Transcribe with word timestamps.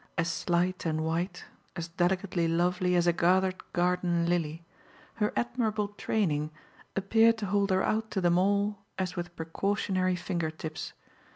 As 0.17 0.31
slight 0.31 0.83
and 0.83 1.01
white, 1.05 1.45
as 1.75 1.89
delicately 1.89 2.47
lovely, 2.47 2.95
as 2.95 3.05
a 3.05 3.13
gathered 3.13 3.61
garden 3.71 4.25
lily, 4.25 4.65
her 5.17 5.31
admirable 5.35 5.89
training 5.89 6.49
appeared 6.95 7.37
to 7.37 7.45
hold 7.45 7.69
her 7.69 7.83
out 7.83 8.09
to 8.09 8.19
them 8.19 8.39
all 8.39 8.79
as 8.97 9.15
with 9.15 9.35
precautionary 9.35 10.15
finger 10.15 10.49
tips. 10.49 10.93